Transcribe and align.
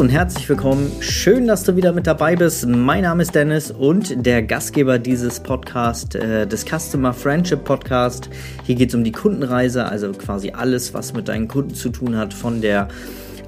Und 0.00 0.08
herzlich 0.08 0.48
willkommen. 0.48 0.90
Schön, 1.00 1.46
dass 1.46 1.62
du 1.64 1.76
wieder 1.76 1.92
mit 1.92 2.06
dabei 2.06 2.34
bist. 2.34 2.66
Mein 2.66 3.02
Name 3.02 3.20
ist 3.20 3.34
Dennis 3.34 3.70
und 3.70 4.24
der 4.24 4.42
Gastgeber 4.42 4.98
dieses 4.98 5.40
Podcast, 5.40 6.14
äh, 6.14 6.46
des 6.46 6.64
Customer 6.64 7.12
Friendship 7.12 7.64
Podcast. 7.64 8.30
Hier 8.64 8.76
geht 8.76 8.88
es 8.88 8.94
um 8.94 9.04
die 9.04 9.12
Kundenreise, 9.12 9.84
also 9.84 10.10
quasi 10.12 10.52
alles, 10.52 10.94
was 10.94 11.12
mit 11.12 11.28
deinen 11.28 11.48
Kunden 11.48 11.74
zu 11.74 11.90
tun 11.90 12.16
hat, 12.16 12.32
von 12.32 12.62
der 12.62 12.88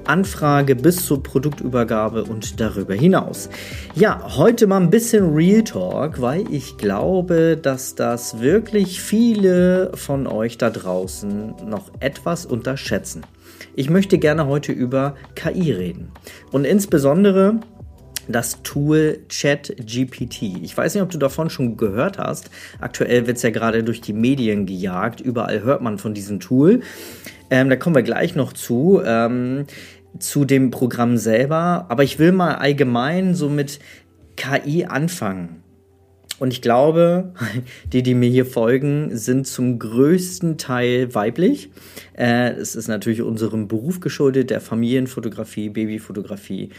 Anfrage 0.05 0.75
bis 0.75 1.03
zur 1.03 1.23
Produktübergabe 1.23 2.23
und 2.23 2.59
darüber 2.59 2.93
hinaus. 2.93 3.49
Ja, 3.95 4.21
heute 4.37 4.67
mal 4.67 4.79
ein 4.79 4.91
bisschen 4.91 5.33
Real 5.33 5.63
Talk, 5.63 6.21
weil 6.21 6.45
ich 6.51 6.77
glaube, 6.77 7.57
dass 7.59 7.95
das 7.95 8.41
wirklich 8.41 9.01
viele 9.01 9.91
von 9.95 10.27
euch 10.27 10.59
da 10.59 10.69
draußen 10.69 11.55
noch 11.65 11.89
etwas 11.99 12.45
unterschätzen. 12.45 13.23
Ich 13.75 13.89
möchte 13.89 14.17
gerne 14.19 14.45
heute 14.47 14.71
über 14.71 15.15
KI 15.35 15.71
reden 15.71 16.11
und 16.51 16.65
insbesondere 16.65 17.59
das 18.27 18.61
Tool 18.63 19.19
ChatGPT. 19.29 20.61
Ich 20.61 20.77
weiß 20.77 20.93
nicht, 20.93 21.03
ob 21.03 21.09
du 21.09 21.17
davon 21.17 21.49
schon 21.49 21.75
gehört 21.75 22.17
hast. 22.19 22.49
Aktuell 22.79 23.27
wird 23.27 23.37
es 23.37 23.43
ja 23.43 23.49
gerade 23.49 23.83
durch 23.83 23.99
die 23.99 24.13
Medien 24.13 24.65
gejagt. 24.65 25.21
Überall 25.21 25.63
hört 25.63 25.81
man 25.81 25.97
von 25.97 26.13
diesem 26.13 26.39
Tool. 26.39 26.81
Ähm, 27.49 27.69
da 27.69 27.75
kommen 27.75 27.95
wir 27.95 28.03
gleich 28.03 28.35
noch 28.35 28.53
zu. 28.53 29.01
Ähm, 29.03 29.65
zu 30.19 30.45
dem 30.45 30.71
Programm 30.71 31.17
selber. 31.17 31.87
Aber 31.89 32.03
ich 32.03 32.19
will 32.19 32.31
mal 32.31 32.55
allgemein 32.55 33.33
so 33.35 33.49
mit 33.49 33.79
KI 34.35 34.85
anfangen. 34.85 35.62
Und 36.43 36.51
ich 36.51 36.61
glaube, 36.61 37.31
die, 37.93 38.03
die 38.03 38.15
mir 38.15 38.29
hier 38.29 38.45
folgen, 38.45 39.15
sind 39.15 39.47
zum 39.47 39.79
größten 39.79 40.57
Teil 40.57 41.15
weiblich. 41.15 41.69
Äh, 42.17 42.51
es 42.55 42.75
ist 42.75 42.89
natürlich 42.89 43.21
unserem 43.21 43.69
Beruf 43.69 44.01
geschuldet, 44.01 44.49
der 44.49 44.59
Familienfotografie, 44.59 45.69
Babyfotografie 45.69 46.71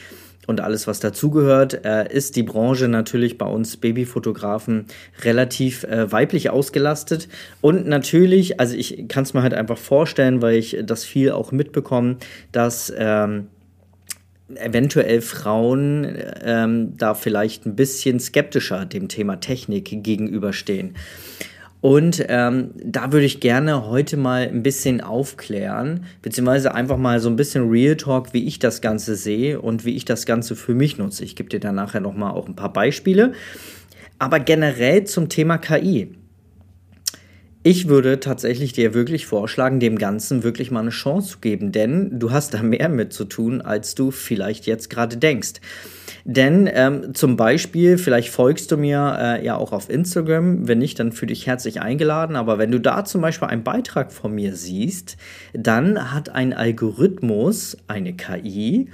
und 0.46 0.60
alles, 0.60 0.86
was 0.86 1.00
dazugehört, 1.00 1.82
äh, 1.86 2.12
ist 2.12 2.36
die 2.36 2.42
Branche 2.42 2.88
natürlich 2.88 3.38
bei 3.38 3.46
uns 3.46 3.78
Babyfotografen 3.78 4.84
relativ 5.22 5.84
äh, 5.84 6.12
weiblich 6.12 6.50
ausgelastet. 6.50 7.28
Und 7.62 7.86
natürlich, 7.86 8.60
also 8.60 8.76
ich 8.76 9.08
kann 9.08 9.24
es 9.24 9.32
mir 9.32 9.40
halt 9.40 9.54
einfach 9.54 9.78
vorstellen, 9.78 10.42
weil 10.42 10.56
ich 10.56 10.76
das 10.84 11.04
viel 11.04 11.30
auch 11.30 11.52
mitbekomme, 11.52 12.18
dass 12.52 12.92
ähm, 12.94 13.46
eventuell 14.54 15.20
Frauen 15.20 16.16
ähm, 16.42 16.96
da 16.96 17.14
vielleicht 17.14 17.66
ein 17.66 17.76
bisschen 17.76 18.20
skeptischer 18.20 18.84
dem 18.84 19.08
Thema 19.08 19.36
Technik 19.36 20.02
gegenüberstehen. 20.02 20.94
Und 21.80 22.24
ähm, 22.28 22.70
da 22.82 23.12
würde 23.12 23.26
ich 23.26 23.40
gerne 23.40 23.86
heute 23.86 24.16
mal 24.16 24.48
ein 24.48 24.62
bisschen 24.62 25.02
aufklären, 25.02 26.06
beziehungsweise 26.22 26.74
einfach 26.74 26.96
mal 26.96 27.20
so 27.20 27.28
ein 27.28 27.36
bisschen 27.36 27.68
Real 27.68 27.96
Talk, 27.96 28.32
wie 28.32 28.46
ich 28.46 28.58
das 28.58 28.80
Ganze 28.80 29.16
sehe 29.16 29.60
und 29.60 29.84
wie 29.84 29.94
ich 29.94 30.06
das 30.06 30.24
Ganze 30.24 30.56
für 30.56 30.72
mich 30.72 30.96
nutze. 30.96 31.24
Ich 31.24 31.36
gebe 31.36 31.50
dir 31.50 31.60
dann 31.60 31.74
nachher 31.74 32.00
nochmal 32.00 32.32
auch 32.32 32.48
ein 32.48 32.56
paar 32.56 32.72
Beispiele. 32.72 33.32
Aber 34.18 34.40
generell 34.40 35.04
zum 35.04 35.28
Thema 35.28 35.58
KI. 35.58 36.14
Ich 37.66 37.88
würde 37.88 38.20
tatsächlich 38.20 38.74
dir 38.74 38.92
wirklich 38.92 39.24
vorschlagen, 39.24 39.80
dem 39.80 39.96
Ganzen 39.96 40.42
wirklich 40.42 40.70
mal 40.70 40.80
eine 40.80 40.90
Chance 40.90 41.30
zu 41.30 41.38
geben, 41.38 41.72
denn 41.72 42.18
du 42.18 42.30
hast 42.30 42.52
da 42.52 42.62
mehr 42.62 42.90
mit 42.90 43.14
zu 43.14 43.24
tun, 43.24 43.62
als 43.62 43.94
du 43.94 44.10
vielleicht 44.10 44.66
jetzt 44.66 44.90
gerade 44.90 45.16
denkst. 45.16 45.62
Denn 46.26 46.68
ähm, 46.70 47.14
zum 47.14 47.38
Beispiel, 47.38 47.96
vielleicht 47.96 48.28
folgst 48.28 48.70
du 48.70 48.76
mir 48.76 49.16
äh, 49.18 49.44
ja 49.46 49.56
auch 49.56 49.72
auf 49.72 49.88
Instagram. 49.88 50.68
Wenn 50.68 50.78
nicht, 50.78 50.98
dann 50.98 51.12
fühle 51.12 51.30
dich 51.30 51.46
herzlich 51.46 51.80
eingeladen. 51.80 52.36
Aber 52.36 52.58
wenn 52.58 52.70
du 52.70 52.80
da 52.80 53.02
zum 53.06 53.22
Beispiel 53.22 53.48
einen 53.48 53.64
Beitrag 53.64 54.12
von 54.12 54.34
mir 54.34 54.54
siehst, 54.54 55.16
dann 55.54 56.12
hat 56.12 56.28
ein 56.28 56.52
Algorithmus, 56.52 57.78
eine 57.88 58.12
KI, 58.12 58.90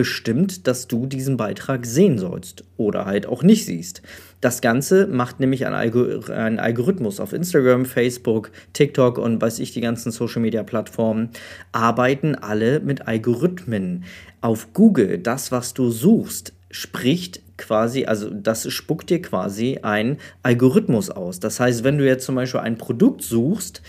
bestimmt, 0.00 0.66
dass 0.66 0.88
du 0.88 1.04
diesen 1.04 1.36
Beitrag 1.36 1.84
sehen 1.84 2.16
sollst 2.16 2.64
oder 2.78 3.04
halt 3.04 3.26
auch 3.26 3.42
nicht 3.42 3.66
siehst. 3.66 4.00
Das 4.40 4.62
Ganze 4.62 5.06
macht 5.06 5.40
nämlich 5.40 5.66
ein, 5.66 5.74
Algor 5.74 6.30
ein, 6.30 6.58
Algorithmus 6.58 7.20
auf 7.20 7.34
Instagram, 7.34 7.84
Facebook, 7.84 8.50
TikTok 8.72 9.18
und 9.18 9.42
weiß 9.42 9.58
ich, 9.58 9.74
die 9.74 9.82
ganzen 9.82 10.10
Social 10.10 10.40
Media 10.40 10.62
Plattformen 10.62 11.28
arbeiten 11.72 12.34
alle 12.34 12.80
mit 12.80 13.06
Algorithmen. 13.06 14.04
Auf 14.40 14.72
Google, 14.72 15.18
das, 15.18 15.52
was 15.52 15.74
du 15.74 15.90
suchst, 15.90 16.54
spricht 16.70 17.42
quasi, 17.58 18.06
also 18.06 18.30
das 18.30 18.72
spuckt 18.72 19.10
dir 19.10 19.20
quasi 19.20 19.80
ein 19.82 20.16
Algorithmus 20.42 21.10
aus. 21.10 21.40
Das 21.40 21.60
heißt, 21.60 21.84
wenn 21.84 21.98
du 21.98 22.06
jetzt 22.06 22.24
zum 22.24 22.36
Beispiel 22.36 22.60
ein 22.60 22.78
Produkt 22.78 23.20
suchst, 23.20 23.82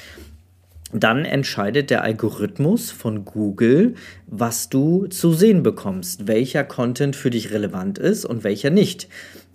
dann 0.94 1.26
entscheidet 1.26 1.90
der 1.90 2.04
Algorithmus 2.04 2.92
von 2.92 3.26
Google, 3.26 3.96
was 4.28 4.70
du 4.70 5.08
zu 5.08 5.34
sehen 5.34 5.64
bekommst, 5.64 6.28
welcher 6.28 6.64
Content 6.64 7.16
für 7.16 7.30
dich 7.30 7.52
relevant 7.52 7.98
ist 7.98 8.26
und 8.26 8.44
welcher 8.44 8.70
nicht. 8.70 9.08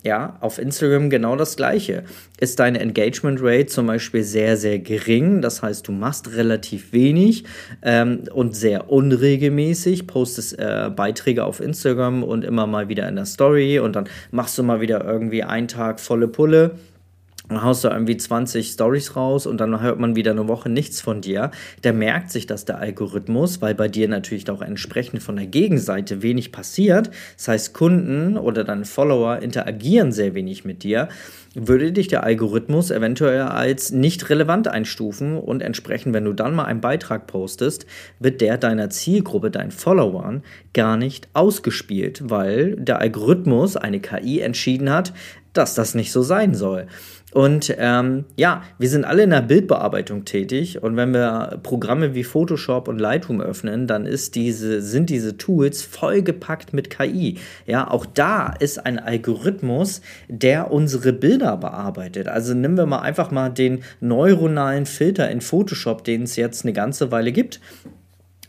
Ja, 0.03 0.37
auf 0.41 0.59
Instagram 0.59 1.09
genau 1.09 1.35
das 1.35 1.57
gleiche. 1.57 2.03
Ist 2.39 2.59
deine 2.59 2.79
Engagement 2.79 3.39
Rate 3.41 3.65
zum 3.65 3.87
Beispiel 3.87 4.23
sehr, 4.23 4.55
sehr 4.55 4.79
gering, 4.79 5.41
das 5.41 5.61
heißt, 5.61 5.87
du 5.87 5.91
machst 5.91 6.33
relativ 6.35 6.93
wenig 6.93 7.43
ähm, 7.81 8.23
und 8.31 8.55
sehr 8.55 8.89
unregelmäßig, 8.89 10.07
postest 10.07 10.59
äh, 10.59 10.91
Beiträge 10.95 11.43
auf 11.43 11.59
Instagram 11.59 12.23
und 12.23 12.45
immer 12.45 12.67
mal 12.67 12.89
wieder 12.89 13.09
in 13.09 13.15
der 13.15 13.25
Story 13.25 13.79
und 13.79 13.95
dann 13.95 14.07
machst 14.31 14.57
du 14.57 14.63
mal 14.63 14.81
wieder 14.81 15.03
irgendwie 15.03 15.43
einen 15.43 15.67
Tag 15.67 15.99
volle 15.99 16.27
Pulle 16.27 16.75
dann 17.49 17.63
haust 17.63 17.83
du 17.83 17.87
irgendwie 17.87 18.17
20 18.17 18.71
Stories 18.71 19.15
raus 19.15 19.45
und 19.45 19.59
dann 19.59 19.79
hört 19.81 19.99
man 19.99 20.15
wieder 20.15 20.31
eine 20.31 20.47
Woche 20.47 20.69
nichts 20.69 20.99
von 20.99 21.21
dir. 21.21 21.51
Der 21.83 21.93
merkt 21.93 22.31
sich 22.31 22.45
das 22.45 22.65
der 22.65 22.79
Algorithmus, 22.79 23.61
weil 23.61 23.73
bei 23.73 23.87
dir 23.87 24.07
natürlich 24.07 24.49
auch 24.49 24.61
entsprechend 24.61 25.23
von 25.23 25.37
der 25.37 25.47
Gegenseite 25.47 26.21
wenig 26.21 26.51
passiert. 26.51 27.09
Das 27.37 27.47
heißt, 27.47 27.73
Kunden 27.73 28.37
oder 28.37 28.63
deine 28.63 28.85
Follower 28.85 29.39
interagieren 29.39 30.11
sehr 30.11 30.33
wenig 30.33 30.65
mit 30.65 30.83
dir. 30.83 31.07
Würde 31.55 31.91
dich 31.91 32.07
der 32.07 32.23
Algorithmus 32.23 32.91
eventuell 32.91 33.41
als 33.41 33.91
nicht 33.91 34.29
relevant 34.29 34.67
einstufen 34.67 35.37
und 35.37 35.63
entsprechend, 35.63 36.13
wenn 36.13 36.25
du 36.25 36.33
dann 36.33 36.53
mal 36.53 36.65
einen 36.65 36.81
Beitrag 36.81 37.25
postest, 37.25 37.87
wird 38.19 38.41
der 38.41 38.57
deiner 38.57 38.89
Zielgruppe, 38.91 39.49
deinen 39.49 39.71
Followern, 39.71 40.43
gar 40.73 40.97
nicht 40.97 41.29
ausgespielt, 41.33 42.29
weil 42.29 42.75
der 42.75 42.99
Algorithmus, 42.99 43.75
eine 43.75 43.99
KI, 43.99 44.41
entschieden 44.41 44.91
hat, 44.91 45.13
dass 45.57 45.75
das 45.75 45.95
nicht 45.95 46.11
so 46.11 46.21
sein 46.21 46.55
soll. 46.55 46.87
Und 47.33 47.75
ähm, 47.77 48.23
ja, 48.37 48.63
wir 48.79 48.89
sind 48.89 49.03
alle 49.03 49.23
in 49.23 49.31
der 49.31 49.41
Bildbearbeitung 49.41 50.23
tätig 50.23 50.81
und 50.81 50.95
wenn 50.95 51.13
wir 51.13 51.59
Programme 51.61 52.15
wie 52.15 52.23
Photoshop 52.23 52.87
und 52.87 52.99
Lightroom 52.99 53.41
öffnen, 53.41 53.85
dann 53.85 54.05
ist 54.05 54.35
diese, 54.35 54.81
sind 54.81 55.09
diese 55.09 55.37
Tools 55.37 55.81
vollgepackt 55.81 56.73
mit 56.73 56.89
KI. 56.89 57.37
Ja, 57.65 57.91
auch 57.91 58.05
da 58.05 58.53
ist 58.59 58.85
ein 58.85 58.97
Algorithmus, 58.97 60.01
der 60.29 60.71
unsere 60.71 61.11
Bilder 61.11 61.57
bearbeitet. 61.57 62.29
Also 62.29 62.53
nehmen 62.53 62.77
wir 62.77 62.85
mal 62.85 63.01
einfach 63.01 63.29
mal 63.29 63.49
den 63.49 63.83
neuronalen 63.99 64.85
Filter 64.85 65.29
in 65.29 65.41
Photoshop, 65.41 66.05
den 66.05 66.23
es 66.23 66.37
jetzt 66.37 66.63
eine 66.63 66.71
ganze 66.71 67.11
Weile 67.11 67.33
gibt. 67.33 67.59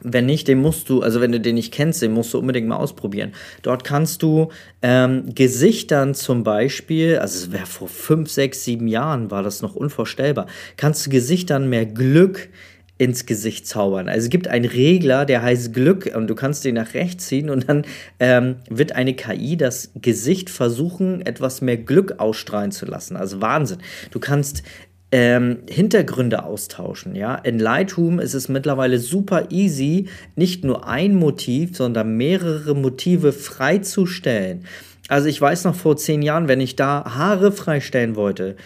Wenn 0.01 0.27
nicht, 0.27 0.49
den 0.49 0.59
musst 0.59 0.89
du, 0.89 1.03
also 1.03 1.21
wenn 1.21 1.33
du 1.33 1.41
den 1.41 1.57
nicht 1.57 1.73
kennst, 1.73 2.03
den 2.03 2.13
musst 2.13 2.33
du 2.33 2.39
unbedingt 2.39 2.69
mal 2.69 2.77
ausprobieren. 2.77 3.33
Dort 3.63 3.85
kannst 3.85 4.23
du 4.23 4.49
ähm, 4.83 5.35
Gesichtern 5.35 6.15
zum 6.15 6.45
Beispiel, 6.45 7.19
also 7.19 7.47
es 7.47 7.53
wäre 7.53 7.67
vor 7.67 7.89
fünf, 7.89 8.31
sechs, 8.31 8.65
sieben 8.65 8.87
Jahren 8.87 9.31
war 9.31 9.43
das 9.43 9.61
noch 9.61 9.75
unvorstellbar, 9.75 10.47
kannst 10.77 11.07
du 11.07 11.11
Gesichtern 11.11 11.69
mehr 11.69 11.87
Glück 11.87 12.49
ins 12.99 13.27
Gesicht 13.27 13.67
zaubern. 13.67 14.09
Also 14.09 14.25
es 14.25 14.31
gibt 14.31 14.49
einen 14.49 14.65
Regler, 14.65 15.25
der 15.25 15.43
heißt 15.43 15.73
Glück 15.73 16.11
und 16.15 16.27
du 16.27 16.35
kannst 16.35 16.65
den 16.65 16.75
nach 16.75 16.95
rechts 16.95 17.29
ziehen 17.29 17.49
und 17.49 17.69
dann 17.69 17.85
ähm, 18.19 18.57
wird 18.69 18.93
eine 18.93 19.15
KI 19.15 19.57
das 19.57 19.93
Gesicht 19.95 20.51
versuchen, 20.51 21.25
etwas 21.25 21.61
mehr 21.61 21.77
Glück 21.77 22.17
ausstrahlen 22.19 22.73
zu 22.73 22.87
lassen. 22.87 23.17
Also 23.17 23.41
Wahnsinn. 23.41 23.79
Du 24.11 24.19
kannst 24.19 24.65
ähm, 25.11 25.59
Hintergründe 25.69 26.45
austauschen. 26.45 27.15
Ja? 27.15 27.35
In 27.35 27.59
Lightroom 27.59 28.19
ist 28.19 28.35
es 28.35 28.49
mittlerweile 28.49 28.99
super 28.99 29.51
easy, 29.51 30.09
nicht 30.37 30.65
nur 30.65 30.87
ein 30.87 31.15
Motiv, 31.15 31.77
sondern 31.77 32.17
mehrere 32.17 32.75
Motive 32.75 33.33
freizustellen. 33.33 34.65
Also 35.09 35.29
ich 35.29 35.41
weiß 35.41 35.65
noch 35.65 35.75
vor 35.75 35.97
zehn 35.97 36.21
Jahren, 36.21 36.49
wenn 36.49 36.61
ich 36.61 36.77
da 36.77 37.05
Haare 37.17 37.53
freistellen 37.53 38.15
wollte, 38.15 38.57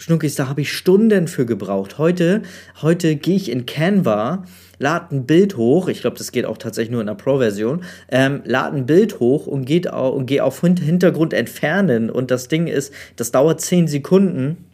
Schnuckis, 0.00 0.36
da 0.36 0.48
habe 0.48 0.60
ich 0.60 0.72
Stunden 0.72 1.26
für 1.26 1.44
gebraucht. 1.44 1.98
Heute, 1.98 2.42
heute 2.82 3.16
gehe 3.16 3.34
ich 3.34 3.50
in 3.50 3.66
Canva, 3.66 4.44
lade 4.78 5.16
ein 5.16 5.26
Bild 5.26 5.56
hoch. 5.56 5.88
Ich 5.88 6.02
glaube, 6.02 6.16
das 6.16 6.30
geht 6.30 6.44
auch 6.44 6.56
tatsächlich 6.56 6.92
nur 6.92 7.00
in 7.00 7.08
der 7.08 7.14
Pro-Version. 7.14 7.82
Ähm, 8.08 8.42
lade 8.44 8.76
ein 8.76 8.86
Bild 8.86 9.18
hoch 9.18 9.48
und, 9.48 9.68
und 9.68 10.26
gehe 10.26 10.44
auf 10.44 10.60
Hintergrund 10.60 11.34
entfernen. 11.34 12.10
Und 12.10 12.30
das 12.30 12.46
Ding 12.46 12.68
ist, 12.68 12.94
das 13.16 13.32
dauert 13.32 13.60
zehn 13.60 13.88
Sekunden 13.88 14.67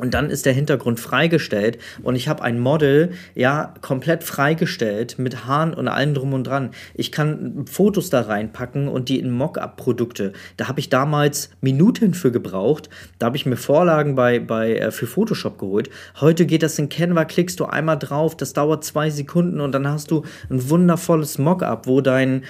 und 0.00 0.14
dann 0.14 0.30
ist 0.30 0.46
der 0.46 0.52
Hintergrund 0.52 0.98
freigestellt 0.98 1.78
und 2.02 2.16
ich 2.16 2.28
habe 2.28 2.42
ein 2.42 2.58
Model, 2.58 3.12
ja, 3.34 3.74
komplett 3.82 4.24
freigestellt 4.24 5.18
mit 5.18 5.44
Haaren 5.46 5.74
und 5.74 5.88
allem 5.88 6.14
drum 6.14 6.32
und 6.32 6.44
dran. 6.44 6.70
Ich 6.94 7.12
kann 7.12 7.66
Fotos 7.66 8.08
da 8.08 8.22
reinpacken 8.22 8.88
und 8.88 9.08
die 9.08 9.18
in 9.18 9.30
Mockup-Produkte. 9.30 10.32
Da 10.56 10.68
habe 10.68 10.80
ich 10.80 10.88
damals 10.88 11.50
Minuten 11.60 12.14
für 12.14 12.32
gebraucht. 12.32 12.88
Da 13.18 13.26
habe 13.26 13.36
ich 13.36 13.44
mir 13.44 13.56
Vorlagen 13.56 14.14
bei, 14.14 14.38
bei, 14.38 14.76
äh, 14.76 14.90
für 14.90 15.06
Photoshop 15.06 15.58
geholt. 15.58 15.90
Heute 16.20 16.46
geht 16.46 16.62
das 16.62 16.78
in 16.78 16.88
Canva, 16.88 17.26
klickst 17.26 17.60
du 17.60 17.66
einmal 17.66 17.98
drauf, 17.98 18.36
das 18.36 18.54
dauert 18.54 18.84
zwei 18.84 19.10
Sekunden 19.10 19.60
und 19.60 19.72
dann 19.72 19.86
hast 19.86 20.10
du 20.10 20.24
ein 20.48 20.70
wundervolles 20.70 21.38
Mockup, 21.38 21.86
wo 21.86 22.00
dein 22.00 22.44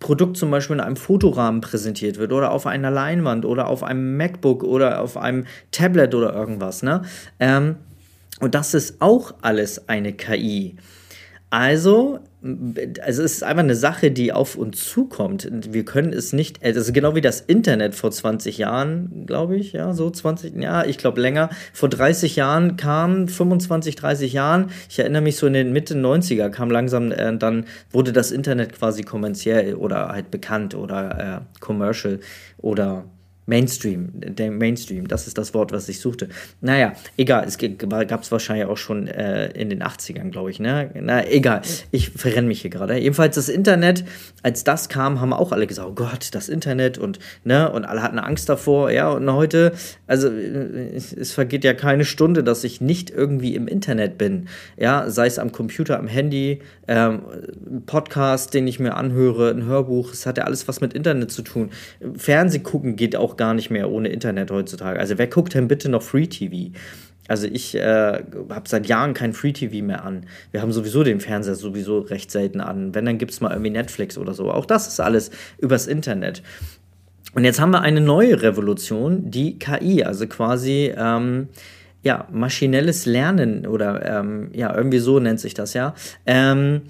Produkt 0.00 0.36
zum 0.36 0.50
Beispiel 0.50 0.76
in 0.76 0.80
einem 0.80 0.96
Fotorahmen 0.96 1.60
präsentiert 1.60 2.18
wird 2.18 2.32
oder 2.32 2.50
auf 2.52 2.66
einer 2.66 2.90
Leinwand 2.90 3.44
oder 3.44 3.68
auf 3.68 3.82
einem 3.82 4.16
MacBook 4.16 4.62
oder 4.62 5.00
auf 5.00 5.16
einem 5.16 5.46
Tablet 5.70 6.14
oder 6.14 6.34
irgendwas. 6.34 6.82
Ne? 6.82 7.02
Ähm, 7.40 7.76
und 8.40 8.54
das 8.54 8.74
ist 8.74 9.00
auch 9.00 9.34
alles 9.42 9.88
eine 9.88 10.12
KI. 10.12 10.76
Also, 11.54 12.18
es 13.06 13.18
ist 13.18 13.44
einfach 13.44 13.62
eine 13.62 13.76
Sache, 13.76 14.10
die 14.10 14.32
auf 14.32 14.56
uns 14.56 14.90
zukommt. 14.90 15.48
Wir 15.70 15.84
können 15.84 16.12
es 16.12 16.32
nicht, 16.32 16.64
also 16.64 16.92
genau 16.92 17.14
wie 17.14 17.20
das 17.20 17.40
Internet 17.40 17.94
vor 17.94 18.10
20 18.10 18.58
Jahren, 18.58 19.24
glaube 19.24 19.56
ich, 19.56 19.72
ja, 19.72 19.92
so 19.92 20.10
20, 20.10 20.60
ja, 20.60 20.84
ich 20.84 20.98
glaube 20.98 21.20
länger. 21.20 21.50
Vor 21.72 21.88
30 21.88 22.34
Jahren 22.34 22.76
kam, 22.76 23.28
25, 23.28 23.94
30 23.94 24.32
Jahren, 24.32 24.72
ich 24.90 24.98
erinnere 24.98 25.22
mich 25.22 25.36
so 25.36 25.46
in 25.46 25.52
den 25.52 25.72
Mitte 25.72 25.94
90er, 25.94 26.48
kam 26.48 26.72
langsam, 26.72 27.12
äh, 27.12 27.36
dann 27.38 27.66
wurde 27.92 28.12
das 28.12 28.32
Internet 28.32 28.72
quasi 28.72 29.04
kommerziell 29.04 29.76
oder 29.76 30.08
halt 30.08 30.32
bekannt 30.32 30.74
oder 30.74 31.44
äh, 31.46 31.60
commercial 31.60 32.18
oder 32.58 33.04
Mainstream, 33.46 34.10
der 34.14 34.50
Mainstream, 34.50 35.06
das 35.06 35.26
ist 35.26 35.36
das 35.36 35.52
Wort, 35.52 35.72
was 35.72 35.88
ich 35.88 36.00
suchte. 36.00 36.28
Naja, 36.60 36.94
egal, 37.16 37.44
es 37.46 37.58
gab 37.58 38.22
es 38.22 38.32
wahrscheinlich 38.32 38.66
auch 38.66 38.76
schon 38.76 39.06
äh, 39.06 39.48
in 39.52 39.68
den 39.68 39.82
80ern, 39.82 40.30
glaube 40.30 40.50
ich, 40.50 40.60
ne? 40.60 40.90
Na, 41.00 41.26
egal, 41.26 41.60
ich 41.90 42.10
verrenne 42.10 42.48
mich 42.48 42.62
hier 42.62 42.70
gerade. 42.70 42.96
Jedenfalls 42.96 43.34
das 43.34 43.48
Internet, 43.48 44.04
als 44.42 44.64
das 44.64 44.88
kam, 44.88 45.20
haben 45.20 45.32
auch 45.32 45.52
alle 45.52 45.66
gesagt, 45.66 45.88
oh 45.88 45.94
Gott, 45.94 46.28
das 46.32 46.48
Internet 46.48 46.96
und, 46.96 47.18
ne, 47.44 47.70
und 47.70 47.84
alle 47.84 48.02
hatten 48.02 48.18
Angst 48.18 48.48
davor, 48.48 48.90
ja, 48.90 49.10
und 49.10 49.30
heute, 49.30 49.72
also 50.06 50.28
es, 50.28 51.12
es 51.12 51.32
vergeht 51.32 51.64
ja 51.64 51.74
keine 51.74 52.04
Stunde, 52.04 52.42
dass 52.42 52.64
ich 52.64 52.80
nicht 52.80 53.10
irgendwie 53.10 53.54
im 53.54 53.68
Internet 53.68 54.16
bin, 54.16 54.48
ja, 54.76 55.10
sei 55.10 55.26
es 55.26 55.38
am 55.38 55.52
Computer, 55.52 55.98
am 55.98 56.08
Handy, 56.08 56.60
ähm, 56.88 57.22
Podcast, 57.86 58.54
den 58.54 58.66
ich 58.66 58.80
mir 58.80 58.94
anhöre, 58.94 59.50
ein 59.50 59.64
Hörbuch, 59.64 60.12
es 60.12 60.26
hat 60.26 60.38
ja 60.38 60.44
alles 60.44 60.66
was 60.68 60.80
mit 60.80 60.94
Internet 60.94 61.30
zu 61.30 61.42
tun. 61.42 61.70
Fernseh 62.16 62.60
gucken 62.60 62.96
geht 62.96 63.16
auch 63.16 63.33
gar 63.36 63.54
nicht 63.54 63.70
mehr 63.70 63.90
ohne 63.90 64.08
Internet 64.08 64.50
heutzutage. 64.50 64.98
Also 64.98 65.18
wer 65.18 65.26
guckt 65.26 65.54
denn 65.54 65.68
bitte 65.68 65.88
noch 65.88 66.02
Free 66.02 66.26
TV? 66.26 66.72
Also 67.26 67.46
ich 67.46 67.74
äh, 67.74 68.22
habe 68.50 68.68
seit 68.68 68.86
Jahren 68.86 69.14
kein 69.14 69.32
Free 69.32 69.52
TV 69.52 69.84
mehr 69.84 70.04
an. 70.04 70.26
Wir 70.50 70.60
haben 70.60 70.72
sowieso 70.72 71.02
den 71.04 71.20
Fernseher 71.20 71.54
sowieso 71.54 72.00
recht 72.00 72.30
selten 72.30 72.60
an. 72.60 72.94
Wenn, 72.94 73.06
dann 73.06 73.18
gibt 73.18 73.32
es 73.32 73.40
mal 73.40 73.50
irgendwie 73.50 73.70
Netflix 73.70 74.18
oder 74.18 74.34
so. 74.34 74.50
Auch 74.50 74.66
das 74.66 74.88
ist 74.88 75.00
alles 75.00 75.30
übers 75.58 75.86
Internet. 75.86 76.42
Und 77.34 77.44
jetzt 77.44 77.60
haben 77.60 77.70
wir 77.70 77.80
eine 77.80 78.00
neue 78.00 78.42
Revolution, 78.42 79.30
die 79.30 79.58
KI, 79.58 80.04
also 80.04 80.26
quasi 80.26 80.92
ähm, 80.96 81.48
ja, 82.02 82.28
maschinelles 82.30 83.06
Lernen 83.06 83.66
oder 83.66 84.20
ähm, 84.20 84.50
ja, 84.52 84.76
irgendwie 84.76 84.98
so 84.98 85.18
nennt 85.18 85.40
sich 85.40 85.54
das 85.54 85.72
ja. 85.74 85.94
Ähm, 86.26 86.82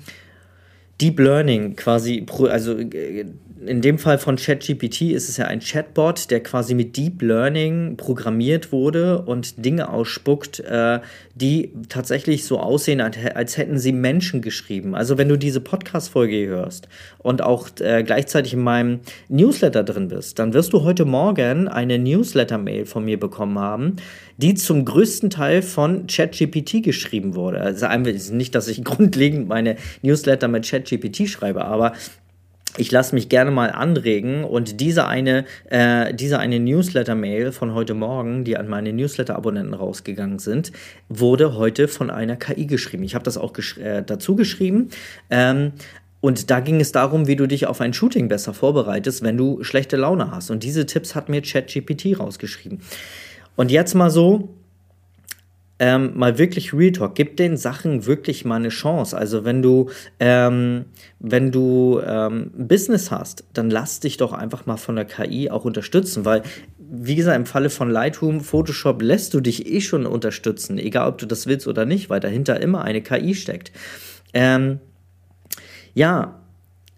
Deep 1.00 1.18
Learning 1.18 1.76
quasi, 1.76 2.24
also 2.48 2.78
äh, 2.78 3.24
in 3.66 3.80
dem 3.80 3.98
Fall 3.98 4.18
von 4.18 4.36
ChatGPT 4.36 5.02
ist 5.12 5.28
es 5.28 5.36
ja 5.36 5.46
ein 5.46 5.60
Chatbot, 5.60 6.30
der 6.30 6.42
quasi 6.42 6.74
mit 6.74 6.96
Deep 6.96 7.22
Learning 7.22 7.96
programmiert 7.96 8.72
wurde 8.72 9.22
und 9.22 9.64
Dinge 9.64 9.88
ausspuckt, 9.88 10.60
äh, 10.60 11.00
die 11.34 11.72
tatsächlich 11.88 12.44
so 12.44 12.60
aussehen, 12.60 13.00
als 13.00 13.56
hätten 13.56 13.78
sie 13.78 13.92
Menschen 13.92 14.42
geschrieben. 14.42 14.94
Also 14.94 15.18
wenn 15.18 15.28
du 15.28 15.36
diese 15.36 15.60
Podcast-Folge 15.60 16.46
hörst 16.46 16.88
und 17.18 17.42
auch 17.42 17.68
äh, 17.80 18.02
gleichzeitig 18.02 18.54
in 18.54 18.60
meinem 18.60 19.00
Newsletter 19.28 19.82
drin 19.82 20.08
bist, 20.08 20.38
dann 20.38 20.52
wirst 20.52 20.72
du 20.72 20.82
heute 20.82 21.04
Morgen 21.04 21.68
eine 21.68 21.98
Newsletter-Mail 21.98 22.86
von 22.86 23.04
mir 23.04 23.18
bekommen 23.18 23.58
haben, 23.58 23.96
die 24.36 24.54
zum 24.54 24.84
größten 24.84 25.30
Teil 25.30 25.62
von 25.62 26.06
ChatGPT 26.06 26.82
geschrieben 26.82 27.34
wurde. 27.34 27.60
Also 27.60 27.86
nicht, 28.32 28.54
dass 28.54 28.68
ich 28.68 28.84
grundlegend 28.84 29.48
meine 29.48 29.76
Newsletter 30.02 30.48
mit 30.48 30.68
ChatGPT 30.68 30.83
schreibe, 31.26 31.64
aber 31.64 31.92
ich 32.76 32.90
lasse 32.90 33.14
mich 33.14 33.28
gerne 33.28 33.50
mal 33.50 33.70
anregen 33.70 34.44
und 34.44 34.80
diese 34.80 35.06
eine, 35.06 35.44
äh, 35.70 36.12
diese 36.12 36.38
eine 36.38 36.58
Newsletter-Mail 36.58 37.52
von 37.52 37.72
heute 37.72 37.94
Morgen, 37.94 38.44
die 38.44 38.56
an 38.56 38.68
meine 38.68 38.92
Newsletter-Abonnenten 38.92 39.74
rausgegangen 39.74 40.40
sind, 40.40 40.72
wurde 41.08 41.54
heute 41.54 41.86
von 41.86 42.10
einer 42.10 42.36
KI 42.36 42.66
geschrieben. 42.66 43.04
Ich 43.04 43.14
habe 43.14 43.24
das 43.24 43.38
auch 43.38 43.52
gesch 43.52 43.78
äh, 43.78 44.02
dazu 44.02 44.34
geschrieben. 44.34 44.90
Ähm, 45.30 45.72
und 46.20 46.50
da 46.50 46.60
ging 46.60 46.80
es 46.80 46.90
darum, 46.90 47.26
wie 47.26 47.36
du 47.36 47.46
dich 47.46 47.66
auf 47.66 47.80
ein 47.80 47.92
Shooting 47.92 48.28
besser 48.28 48.54
vorbereitest, 48.54 49.22
wenn 49.22 49.36
du 49.36 49.62
schlechte 49.62 49.96
Laune 49.96 50.30
hast. 50.30 50.50
Und 50.50 50.64
diese 50.64 50.86
Tipps 50.86 51.14
hat 51.14 51.28
mir 51.28 51.42
ChatGPT 51.42 52.18
rausgeschrieben. 52.18 52.80
Und 53.56 53.70
jetzt 53.70 53.94
mal 53.94 54.10
so, 54.10 54.48
ähm, 55.78 56.12
mal 56.14 56.38
wirklich 56.38 56.72
Real 56.72 56.92
Talk, 56.92 57.14
gib 57.14 57.36
den 57.36 57.56
Sachen 57.56 58.06
wirklich 58.06 58.44
mal 58.44 58.56
eine 58.56 58.68
Chance. 58.68 59.16
Also 59.16 59.44
wenn 59.44 59.60
du, 59.60 59.90
ähm, 60.20 60.84
wenn 61.18 61.50
du 61.50 62.00
ähm, 62.06 62.52
Business 62.56 63.10
hast, 63.10 63.44
dann 63.52 63.70
lass 63.70 64.00
dich 64.00 64.16
doch 64.16 64.32
einfach 64.32 64.66
mal 64.66 64.76
von 64.76 64.94
der 64.94 65.04
KI 65.04 65.50
auch 65.50 65.64
unterstützen, 65.64 66.24
weil, 66.24 66.42
wie 66.78 67.16
gesagt, 67.16 67.36
im 67.36 67.46
Falle 67.46 67.70
von 67.70 67.90
Lightroom, 67.90 68.40
Photoshop 68.40 69.02
lässt 69.02 69.34
du 69.34 69.40
dich 69.40 69.66
eh 69.66 69.80
schon 69.80 70.06
unterstützen, 70.06 70.78
egal 70.78 71.08
ob 71.08 71.18
du 71.18 71.26
das 71.26 71.46
willst 71.46 71.66
oder 71.66 71.84
nicht, 71.84 72.08
weil 72.08 72.20
dahinter 72.20 72.60
immer 72.60 72.82
eine 72.82 73.02
KI 73.02 73.34
steckt. 73.34 73.72
Ähm, 74.32 74.78
ja, 75.94 76.43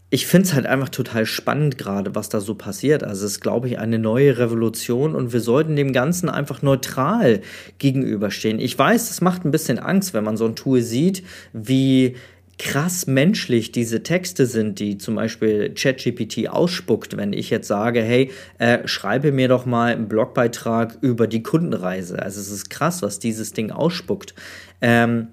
ich 0.09 0.27
finde 0.27 0.47
es 0.47 0.55
halt 0.55 0.67
einfach 0.67 0.89
total 0.89 1.27
spannend 1.27 1.79
gerade, 1.79 2.15
was 2.15 2.29
da 2.29 2.41
so 2.41 2.55
passiert. 2.55 3.03
Also 3.03 3.27
es 3.27 3.33
ist, 3.33 3.41
glaube 3.41 3.67
ich, 3.67 3.79
eine 3.79 3.99
neue 3.99 4.39
Revolution 4.39 5.17
und 5.17 5.33
wir 5.33 5.41
sollten 5.41 5.75
dem 5.75 5.93
Ganzen 5.93 6.29
einfach 6.29 6.63
neutral 6.63 7.41
gegenüberstehen. 7.79 8.61
Ich 8.61 8.79
weiß, 8.79 9.11
es 9.11 9.21
macht 9.21 9.45
ein 9.45 9.51
bisschen 9.51 9.81
Angst, 9.81 10.15
wenn 10.15 10.23
man 10.23 10.37
so 10.37 10.45
ein 10.45 10.55
Tool 10.55 10.81
sieht, 10.81 11.25
wie 11.53 12.15
krass 12.59 13.07
menschlich 13.07 13.73
diese 13.73 14.03
Texte 14.03 14.47
sind, 14.47 14.79
die 14.79 14.97
zum 14.97 15.17
Beispiel 15.17 15.75
ChatGPT 15.75 16.49
ausspuckt, 16.49 17.17
wenn 17.17 17.33
ich 17.33 17.51
jetzt 17.51 17.69
sage, 17.69 18.01
hey, 18.01 18.31
äh, 18.59 18.87
schreibe 18.87 19.33
mir 19.33 19.49
doch 19.49 19.67
mal 19.67 19.93
einen 19.93 20.09
Blogbeitrag 20.09 20.99
über 21.03 21.27
die 21.27 21.43
Kundenreise. 21.43 22.23
Also 22.23 22.41
es 22.41 22.51
ist 22.51 22.71
krass, 22.71 23.03
was 23.03 23.19
dieses 23.19 23.53
Ding 23.53 23.73
ausspuckt. 23.73 24.35
Ähm, 24.81 25.29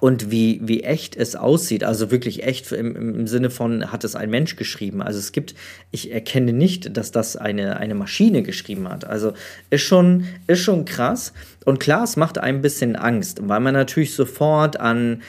und 0.00 0.30
wie, 0.30 0.60
wie 0.62 0.82
echt 0.82 1.16
es 1.16 1.36
aussieht. 1.36 1.84
Also 1.84 2.10
wirklich 2.10 2.42
echt 2.42 2.72
im, 2.72 2.96
im 2.96 3.26
Sinne 3.26 3.50
von, 3.50 3.92
hat 3.92 4.04
es 4.04 4.16
ein 4.16 4.30
Mensch 4.30 4.56
geschrieben. 4.56 5.02
Also 5.02 5.18
es 5.18 5.32
gibt, 5.32 5.54
ich 5.92 6.12
erkenne 6.12 6.52
nicht, 6.52 6.96
dass 6.96 7.12
das 7.12 7.36
eine, 7.36 7.76
eine 7.76 7.94
Maschine 7.94 8.42
geschrieben 8.42 8.88
hat. 8.88 9.04
Also 9.04 9.34
ist 9.70 9.82
schon, 9.82 10.26
ist 10.46 10.60
schon 10.60 10.84
krass. 10.84 11.32
Und 11.64 11.80
klar, 11.80 12.04
es 12.04 12.16
macht 12.16 12.38
ein 12.38 12.60
bisschen 12.60 12.96
Angst, 12.96 13.40
weil 13.42 13.60
man 13.60 13.74
natürlich 13.74 14.14
sofort 14.14 14.78
an 14.78 15.22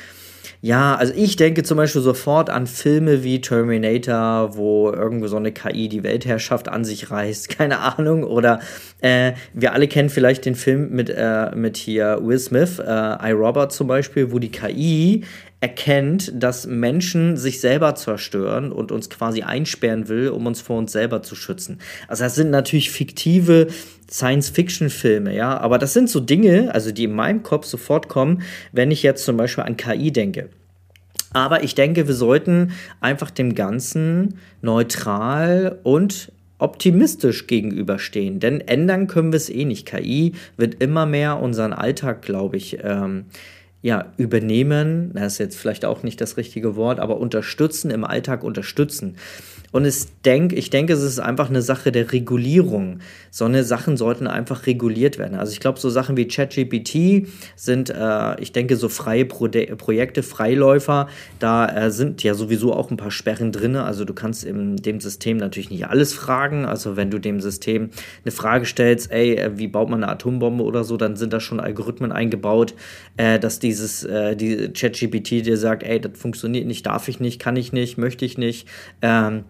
ja, 0.61 0.95
also 0.95 1.13
ich 1.15 1.35
denke 1.35 1.63
zum 1.63 1.77
Beispiel 1.77 2.01
sofort 2.01 2.49
an 2.49 2.67
Filme 2.67 3.23
wie 3.23 3.41
Terminator, 3.41 4.55
wo 4.55 4.91
irgendwo 4.91 5.27
so 5.27 5.37
eine 5.37 5.51
KI 5.51 5.89
die 5.89 6.03
Weltherrschaft 6.03 6.67
an 6.67 6.85
sich 6.85 7.11
reißt, 7.11 7.49
keine 7.57 7.79
Ahnung. 7.79 8.23
Oder 8.23 8.59
äh, 9.01 9.33
wir 9.53 9.73
alle 9.73 9.87
kennen 9.87 10.09
vielleicht 10.09 10.45
den 10.45 10.55
Film 10.55 10.89
mit, 10.91 11.09
äh, 11.09 11.55
mit 11.55 11.77
hier 11.77 12.19
Will 12.21 12.39
Smith, 12.39 12.79
äh, 12.79 13.29
iRobot 13.29 13.71
zum 13.71 13.87
Beispiel, 13.87 14.31
wo 14.31 14.39
die 14.39 14.51
KI 14.51 15.23
erkennt, 15.65 16.31
dass 16.36 16.67
Menschen 16.67 17.38
sich 17.38 17.60
selber 17.60 17.95
zerstören 17.95 18.72
und 18.72 18.91
uns 18.91 19.10
quasi 19.10 19.41
einsperren 19.41 20.07
will, 20.10 20.29
um 20.29 20.45
uns 20.45 20.62
vor 20.62 20.77
uns 20.77 20.91
selber 20.91 21.24
zu 21.24 21.34
schützen. 21.34 21.79
Also 22.07 22.24
das 22.24 22.36
sind 22.36 22.51
natürlich 22.51 22.91
fiktive 22.91 23.69
Science-Fiction-Filme, 24.07 25.36
ja, 25.36 25.57
aber 25.57 25.79
das 25.79 25.93
sind 25.93 26.07
so 26.07 26.19
Dinge, 26.19 26.72
also 26.72 26.91
die 26.91 27.05
in 27.05 27.13
meinem 27.13 27.41
Kopf 27.41 27.65
sofort 27.65 28.10
kommen, 28.10 28.43
wenn 28.74 28.91
ich 28.91 29.01
jetzt 29.01 29.25
zum 29.25 29.38
Beispiel 29.38 29.63
an 29.63 29.75
KI 29.75 30.12
denke. 30.12 30.50
Aber 31.34 31.63
ich 31.63 31.74
denke, 31.74 32.07
wir 32.07 32.13
sollten 32.13 32.74
einfach 33.01 33.31
dem 33.31 33.55
Ganzen 33.55 34.38
neutral 34.62 35.79
und 35.81 36.31
optimistisch 36.60 37.48
gegenüberstehen, 37.48 38.39
denn 38.39 38.62
ändern 38.62 39.07
können 39.07 39.31
wir 39.31 39.38
es 39.38 39.50
eh 39.50 39.65
nicht. 39.65 39.88
KI 39.88 40.34
wird 40.57 40.75
immer 40.84 41.07
mehr 41.07 41.39
unseren 41.39 41.74
Alltag, 41.74 42.22
glaube 42.22 42.57
ich, 42.57 42.77
ähm, 42.84 43.25
ja, 43.86 44.12
übernehmen, 44.18 45.12
das 45.13 45.34
ist 45.34 45.38
jetzt 45.38 45.58
vielleicht 45.58 45.86
auch 45.86 46.01
nicht 46.01 46.20
das 46.20 46.38
richtige 46.38 46.75
Wort, 46.75 47.00
aber 47.00 47.18
unterstützen, 47.18 47.92
im 47.92 48.04
Alltag 48.04 48.44
unterstützen. 48.44 49.15
Und 49.75 49.84
es 49.84 50.22
denk, 50.22 50.53
ich 50.53 50.70
denke, 50.70 50.94
es 50.94 51.01
ist 51.01 51.20
einfach 51.20 51.50
eine 51.50 51.62
Sache 51.62 51.91
der 51.91 52.13
Regulierung. 52.13 53.00
So 53.29 53.44
eine 53.44 53.65
Sachen 53.65 53.98
sollten 53.98 54.25
einfach 54.25 54.67
reguliert 54.67 55.17
werden. 55.17 55.38
Also 55.38 55.51
ich 55.51 55.60
glaube, 55.60 55.82
so 55.82 55.89
Sachen 55.89 56.15
wie 56.15 56.29
ChatGPT 56.29 57.27
sind, 57.58 57.89
äh, 57.89 58.39
ich 58.39 58.53
denke, 58.53 58.77
so 58.77 58.88
freie 58.88 59.25
Pro 59.25 59.50
Projekte, 59.50 60.24
Freiläufer, 60.24 61.10
da 61.39 61.67
äh, 61.67 61.91
sind 61.91 62.24
ja 62.24 62.36
sowieso 62.36 62.72
auch 62.74 62.89
ein 62.89 62.96
paar 62.96 63.12
Sperren 63.12 63.51
drin. 63.51 63.75
Also 63.75 64.05
du 64.05 64.13
kannst 64.13 64.46
in 64.46 64.77
dem 64.77 65.01
System 65.01 65.36
natürlich 65.36 65.70
nicht 65.70 65.88
alles 65.88 66.13
fragen. 66.13 66.63
Also 66.63 66.96
wenn 66.96 67.12
du 67.12 67.20
dem 67.20 67.41
System 67.41 67.89
eine 68.24 68.32
Frage 68.32 68.65
stellst, 68.65 69.12
ey, 69.12 69.36
äh, 69.36 69.58
wie 69.58 69.67
baut 69.67 69.89
man 69.89 70.05
eine 70.05 70.13
Atombombe 70.13 70.63
oder 70.63 70.86
so, 70.86 70.96
dann 70.96 71.17
sind 71.17 71.34
da 71.34 71.41
schon 71.41 71.60
Algorithmen 71.60 72.13
eingebaut, 72.13 72.75
äh, 73.17 73.39
dass 73.39 73.60
dieses 73.60 74.05
äh, 74.05 74.38
die 74.38 74.70
ChatGPT 74.70 75.46
dir 75.46 75.58
sagt, 75.58 75.84
ey, 75.84 76.00
das 76.00 76.17
funktioniert 76.17 76.65
nicht, 76.65 76.86
darf 76.86 77.10
ich 77.10 77.20
nicht, 77.20 77.41
kann 77.41 77.58
ich 77.58 77.74
nicht, 77.74 77.98
möchte 77.98 78.24
ich 78.24 78.38
nicht. 78.38 78.70
Ähm, 79.01 79.44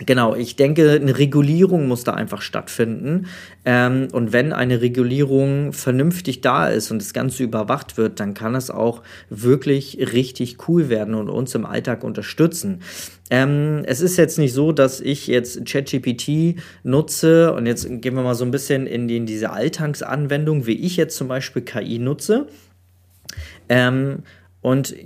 Genau, 0.00 0.34
ich 0.34 0.56
denke, 0.56 0.90
eine 0.90 1.18
Regulierung 1.18 1.86
muss 1.86 2.02
da 2.02 2.14
einfach 2.14 2.42
stattfinden. 2.42 3.26
Ähm, 3.64 4.08
und 4.10 4.32
wenn 4.32 4.52
eine 4.52 4.80
Regulierung 4.80 5.72
vernünftig 5.72 6.40
da 6.40 6.68
ist 6.68 6.90
und 6.90 7.00
das 7.00 7.12
Ganze 7.12 7.44
überwacht 7.44 7.96
wird, 7.96 8.18
dann 8.18 8.34
kann 8.34 8.56
es 8.56 8.70
auch 8.70 9.02
wirklich 9.30 9.98
richtig 10.12 10.68
cool 10.68 10.88
werden 10.88 11.14
und 11.14 11.28
uns 11.28 11.54
im 11.54 11.64
Alltag 11.64 12.02
unterstützen. 12.02 12.80
Ähm, 13.30 13.82
es 13.86 14.00
ist 14.00 14.16
jetzt 14.16 14.36
nicht 14.36 14.52
so, 14.52 14.72
dass 14.72 15.00
ich 15.00 15.28
jetzt 15.28 15.64
ChatGPT 15.64 16.60
nutze 16.82 17.52
und 17.52 17.66
jetzt 17.66 17.86
gehen 17.88 18.16
wir 18.16 18.22
mal 18.22 18.34
so 18.34 18.44
ein 18.44 18.50
bisschen 18.50 18.88
in, 18.88 19.06
die, 19.06 19.16
in 19.16 19.26
diese 19.26 19.50
Alltagsanwendung, 19.50 20.66
wie 20.66 20.74
ich 20.74 20.96
jetzt 20.96 21.16
zum 21.16 21.28
Beispiel 21.28 21.62
KI 21.62 22.00
nutze. 22.00 22.48
Ähm, 23.68 24.24
und 24.64 24.96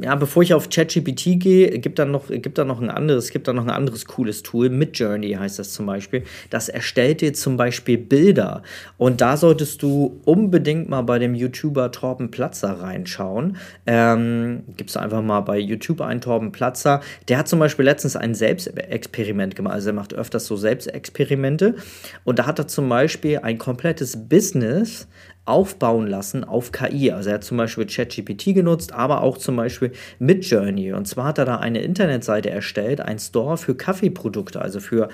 ja, 0.00 0.14
bevor 0.14 0.44
ich 0.44 0.54
auf 0.54 0.68
ChatGPT 0.68 1.40
gehe, 1.40 1.70
gibt 1.80 1.98
dann 1.98 2.12
noch, 2.12 2.28
gibt 2.28 2.56
dann 2.56 2.68
noch 2.68 2.80
ein 2.80 2.88
anderes, 2.88 3.30
gibt 3.30 3.48
dann 3.48 3.56
noch 3.56 3.64
ein 3.64 3.70
anderes 3.70 4.04
cooles 4.04 4.44
Tool. 4.44 4.70
Midjourney 4.70 5.32
heißt 5.32 5.58
das 5.58 5.72
zum 5.72 5.86
Beispiel. 5.86 6.22
Das 6.50 6.68
erstellt 6.68 7.20
dir 7.20 7.34
zum 7.34 7.56
Beispiel 7.56 7.98
Bilder. 7.98 8.62
Und 8.98 9.20
da 9.20 9.36
solltest 9.36 9.82
du 9.82 10.20
unbedingt 10.24 10.88
mal 10.88 11.02
bei 11.02 11.18
dem 11.18 11.34
YouTuber 11.34 11.90
Torben 11.90 12.30
Platzer 12.30 12.78
reinschauen. 12.80 13.56
Ähm, 13.86 14.62
gibst 14.76 14.94
du 14.94 15.00
einfach 15.00 15.20
mal 15.20 15.40
bei 15.40 15.58
YouTube 15.58 16.00
ein 16.00 16.20
Torben 16.20 16.52
Platzer. 16.52 17.00
Der 17.26 17.38
hat 17.38 17.48
zum 17.48 17.58
Beispiel 17.58 17.84
letztens 17.84 18.14
ein 18.14 18.36
Selbstexperiment 18.36 19.56
gemacht. 19.56 19.74
Also 19.74 19.90
er 19.90 19.94
macht 19.94 20.14
öfters 20.14 20.46
so 20.46 20.56
Selbstexperimente. 20.56 21.74
Und 22.22 22.38
da 22.38 22.46
hat 22.46 22.60
er 22.60 22.68
zum 22.68 22.88
Beispiel 22.88 23.38
ein 23.38 23.58
komplettes 23.58 24.28
Business 24.28 25.08
aufbauen 25.44 26.06
lassen 26.06 26.44
auf 26.44 26.70
KI. 26.70 27.10
Also 27.10 27.30
er 27.30 27.36
hat 27.36 27.44
zum 27.44 27.56
Beispiel 27.56 27.86
ChatGPT 27.86 28.54
genutzt, 28.54 28.92
aber 28.92 29.22
auch 29.22 29.38
zum 29.38 29.56
Beispiel 29.56 29.92
Midjourney. 30.18 30.92
Und 30.92 31.08
zwar 31.08 31.26
hat 31.26 31.38
er 31.38 31.44
da 31.44 31.56
eine 31.56 31.82
Internetseite 31.82 32.50
erstellt, 32.50 33.00
ein 33.00 33.18
Store 33.18 33.56
für 33.56 33.74
Kaffeeprodukte, 33.74 34.60
also 34.60 34.78
für 34.78 35.08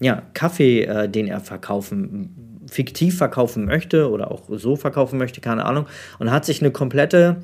ja, 0.00 0.22
Kaffee, 0.32 0.84
äh, 0.84 1.08
den 1.08 1.26
er 1.26 1.40
verkaufen, 1.40 2.60
fiktiv 2.70 3.18
verkaufen 3.18 3.66
möchte 3.66 4.10
oder 4.10 4.30
auch 4.30 4.44
so 4.48 4.76
verkaufen 4.76 5.18
möchte, 5.18 5.40
keine 5.40 5.66
Ahnung. 5.66 5.86
Und 6.18 6.30
hat 6.30 6.44
sich 6.44 6.62
eine 6.62 6.70
komplette 6.70 7.36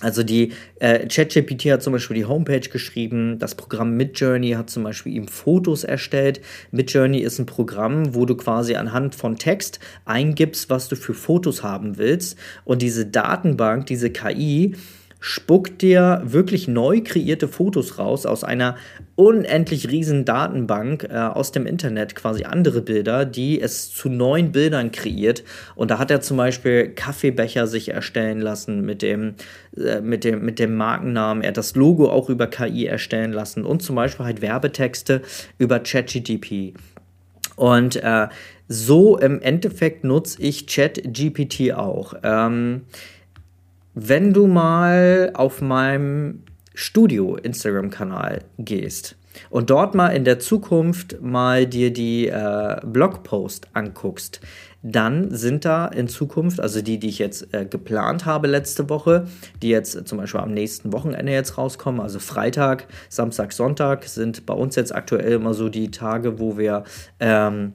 also 0.00 0.22
die 0.22 0.52
äh, 0.80 1.06
ChatGPT 1.06 1.66
hat 1.66 1.82
zum 1.82 1.92
Beispiel 1.92 2.16
die 2.16 2.24
Homepage 2.24 2.68
geschrieben, 2.68 3.38
das 3.38 3.54
Programm 3.54 3.96
Midjourney 3.96 4.50
hat 4.50 4.68
zum 4.68 4.82
Beispiel 4.82 5.14
ihm 5.14 5.28
Fotos 5.28 5.84
erstellt. 5.84 6.40
Midjourney 6.72 7.20
ist 7.20 7.38
ein 7.38 7.46
Programm, 7.46 8.14
wo 8.14 8.26
du 8.26 8.36
quasi 8.36 8.74
anhand 8.74 9.14
von 9.14 9.36
Text 9.36 9.78
eingibst, 10.04 10.68
was 10.68 10.88
du 10.88 10.96
für 10.96 11.14
Fotos 11.14 11.62
haben 11.62 11.96
willst. 11.96 12.36
Und 12.64 12.82
diese 12.82 13.06
Datenbank, 13.06 13.86
diese 13.86 14.10
KI, 14.10 14.74
spuckt 15.26 15.80
dir 15.80 16.20
wirklich 16.22 16.68
neu 16.68 17.00
kreierte 17.00 17.48
Fotos 17.48 17.98
raus 17.98 18.26
aus 18.26 18.44
einer 18.44 18.76
unendlich 19.14 19.90
riesen 19.90 20.26
Datenbank 20.26 21.04
äh, 21.04 21.16
aus 21.16 21.50
dem 21.50 21.64
Internet, 21.64 22.14
quasi 22.14 22.44
andere 22.44 22.82
Bilder, 22.82 23.24
die 23.24 23.58
es 23.58 23.90
zu 23.90 24.10
neuen 24.10 24.52
Bildern 24.52 24.92
kreiert. 24.92 25.42
Und 25.76 25.90
da 25.90 25.98
hat 25.98 26.10
er 26.10 26.20
zum 26.20 26.36
Beispiel 26.36 26.90
Kaffeebecher 26.90 27.66
sich 27.66 27.88
erstellen 27.88 28.42
lassen 28.42 28.82
mit 28.82 29.00
dem, 29.00 29.36
äh, 29.78 30.02
mit 30.02 30.24
dem, 30.24 30.44
mit 30.44 30.58
dem 30.58 30.76
Markennamen. 30.76 31.42
Er 31.42 31.48
hat 31.48 31.56
das 31.56 31.74
Logo 31.74 32.10
auch 32.10 32.28
über 32.28 32.46
KI 32.46 32.84
erstellen 32.84 33.32
lassen 33.32 33.64
und 33.64 33.82
zum 33.82 33.96
Beispiel 33.96 34.26
halt 34.26 34.42
Werbetexte 34.42 35.22
über 35.56 35.80
ChatGTP. 35.80 36.74
Und 37.56 37.96
äh, 37.96 38.28
so 38.68 39.16
im 39.16 39.40
Endeffekt 39.40 40.04
nutze 40.04 40.42
ich 40.42 40.66
ChatGPT 40.66 41.72
auch. 41.72 42.12
Ähm, 42.22 42.82
wenn 43.94 44.32
du 44.32 44.46
mal 44.46 45.30
auf 45.34 45.60
meinem 45.60 46.42
Studio 46.74 47.36
Instagram-Kanal 47.36 48.40
gehst 48.58 49.16
und 49.50 49.70
dort 49.70 49.94
mal 49.94 50.08
in 50.08 50.24
der 50.24 50.40
Zukunft 50.40 51.20
mal 51.20 51.66
dir 51.66 51.92
die 51.92 52.28
äh, 52.28 52.80
Blogpost 52.84 53.68
anguckst, 53.72 54.40
dann 54.82 55.34
sind 55.34 55.64
da 55.64 55.86
in 55.86 56.08
Zukunft, 56.08 56.60
also 56.60 56.82
die, 56.82 56.98
die 56.98 57.08
ich 57.08 57.18
jetzt 57.18 57.54
äh, 57.54 57.64
geplant 57.64 58.26
habe 58.26 58.48
letzte 58.48 58.90
Woche, 58.90 59.26
die 59.62 59.70
jetzt 59.70 60.06
zum 60.06 60.18
Beispiel 60.18 60.40
am 60.40 60.52
nächsten 60.52 60.92
Wochenende 60.92 61.32
jetzt 61.32 61.56
rauskommen, 61.56 62.00
also 62.00 62.18
Freitag, 62.18 62.86
Samstag, 63.08 63.52
Sonntag 63.52 64.04
sind 64.04 64.44
bei 64.44 64.54
uns 64.54 64.76
jetzt 64.76 64.94
aktuell 64.94 65.32
immer 65.32 65.54
so 65.54 65.68
die 65.70 65.90
Tage, 65.90 66.38
wo 66.38 66.58
wir 66.58 66.84
ähm, 67.18 67.72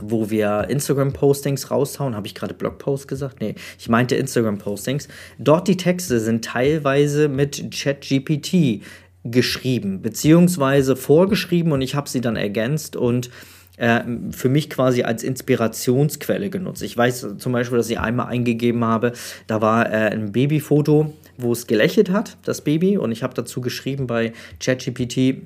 wo 0.00 0.30
wir 0.30 0.66
Instagram-Postings 0.68 1.70
raushauen. 1.70 2.14
Habe 2.14 2.26
ich 2.26 2.34
gerade 2.34 2.54
Blogpost 2.54 3.08
gesagt? 3.08 3.40
Nee, 3.40 3.54
ich 3.78 3.88
meinte 3.88 4.16
Instagram-Postings. 4.16 5.08
Dort 5.38 5.68
die 5.68 5.76
Texte 5.76 6.20
sind 6.20 6.44
teilweise 6.44 7.28
mit 7.28 7.70
ChatGPT 7.72 8.82
geschrieben, 9.24 10.02
beziehungsweise 10.02 10.96
vorgeschrieben 10.96 11.72
und 11.72 11.80
ich 11.80 11.94
habe 11.94 12.08
sie 12.08 12.20
dann 12.20 12.36
ergänzt 12.36 12.96
und 12.96 13.30
äh, 13.76 14.00
für 14.30 14.48
mich 14.48 14.70
quasi 14.70 15.02
als 15.02 15.22
Inspirationsquelle 15.22 16.50
genutzt. 16.50 16.82
Ich 16.82 16.96
weiß 16.96 17.26
zum 17.38 17.52
Beispiel, 17.52 17.76
dass 17.76 17.90
ich 17.90 17.98
einmal 17.98 18.28
eingegeben 18.28 18.84
habe, 18.84 19.12
da 19.46 19.60
war 19.60 19.90
äh, 19.90 20.10
ein 20.10 20.32
Babyfoto, 20.32 21.12
wo 21.36 21.52
es 21.52 21.66
gelächelt 21.66 22.10
hat, 22.10 22.38
das 22.44 22.62
Baby, 22.62 22.96
und 22.96 23.12
ich 23.12 23.22
habe 23.22 23.34
dazu 23.34 23.60
geschrieben 23.60 24.06
bei 24.06 24.32
ChatGPT, 24.60 25.42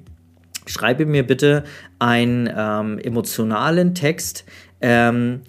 schreibe 0.67 1.07
mir 1.07 1.27
bitte 1.27 1.65
einen 1.99 2.49
ähm, 2.55 2.99
emotionalen 2.99 3.95
Text 3.95 4.45
ähm, 4.81 5.43